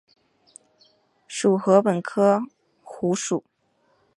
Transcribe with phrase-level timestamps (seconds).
[1.27, 2.41] 属禾本科
[2.83, 3.43] 菰属。